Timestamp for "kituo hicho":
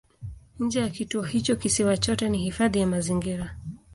0.89-1.55